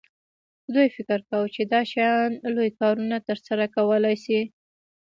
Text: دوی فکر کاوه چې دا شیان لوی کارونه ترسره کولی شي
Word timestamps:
دوی 0.73 0.87
فکر 0.95 1.19
کاوه 1.29 1.49
چې 1.55 1.61
دا 1.73 1.81
شیان 1.91 2.31
لوی 2.55 2.69
کارونه 2.79 3.17
ترسره 3.27 3.65
کولی 3.75 4.15
شي 4.23 4.39